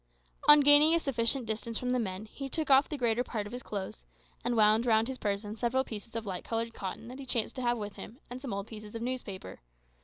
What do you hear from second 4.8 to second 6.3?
round his person several pieces of